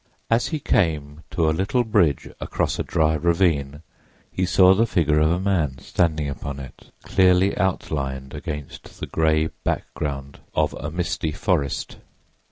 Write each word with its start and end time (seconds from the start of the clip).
As 0.31 0.47
he 0.47 0.59
came 0.59 1.21
to 1.29 1.47
a 1.47 1.51
little 1.53 1.83
bridge 1.83 2.27
across 2.39 2.79
a 2.79 2.83
dry 2.83 3.13
ravine 3.13 3.83
he 4.31 4.47
saw 4.47 4.73
the 4.73 4.87
figure 4.87 5.19
of 5.19 5.29
a 5.29 5.39
man 5.39 5.77
standing 5.77 6.27
upon 6.27 6.59
it, 6.59 6.89
clearly 7.03 7.55
outlined 7.55 8.33
against 8.33 8.99
the 8.99 9.05
gray 9.05 9.49
background 9.63 10.39
of 10.55 10.73
a 10.73 10.89
misty 10.89 11.31
forest. 11.31 11.97